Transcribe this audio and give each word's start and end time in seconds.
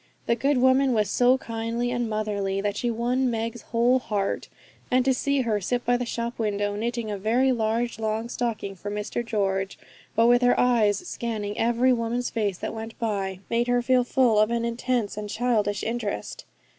The 0.25 0.33
good 0.35 0.57
woman 0.57 0.93
was 0.95 1.11
so 1.11 1.37
kindly 1.37 1.91
and 1.91 2.09
motherly 2.09 2.59
that 2.59 2.75
she 2.75 2.89
won 2.89 3.29
Meg's 3.29 3.61
whole 3.61 3.99
heart; 3.99 4.49
and 4.89 5.05
to 5.05 5.13
see 5.13 5.41
her 5.41 5.61
sit 5.61 5.85
by 5.85 5.95
the 5.95 6.07
shop 6.07 6.39
window, 6.39 6.75
knitting 6.75 7.11
a 7.11 7.19
very 7.19 7.51
large 7.51 7.99
long 7.99 8.27
stocking 8.27 8.73
for 8.73 8.89
Mr 8.89 9.23
George, 9.23 9.77
but 10.15 10.25
with 10.25 10.41
her 10.41 10.59
eyes 10.59 11.07
scanning 11.07 11.55
every 11.55 11.93
woman's 11.93 12.31
face 12.31 12.57
that 12.57 12.73
went 12.73 12.97
by, 12.97 13.41
made 13.47 13.67
her 13.67 13.83
feel 13.83 14.03
full 14.03 14.39
of 14.39 14.49
an 14.49 14.65
intense 14.65 15.17
and 15.17 15.29
childish 15.29 15.83
interest. 15.83 16.45